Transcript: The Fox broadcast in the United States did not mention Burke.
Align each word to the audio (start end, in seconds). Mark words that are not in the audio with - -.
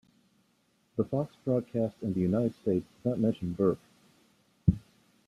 The 0.95 1.03
Fox 1.05 1.35
broadcast 1.45 1.95
in 2.01 2.13
the 2.13 2.21
United 2.21 2.55
States 2.55 2.87
did 3.03 3.07
not 3.07 3.19
mention 3.19 3.53
Burke. 3.53 3.77